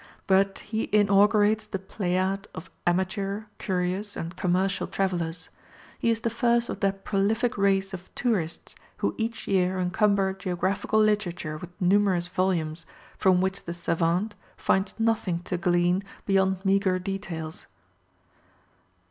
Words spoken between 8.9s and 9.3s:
who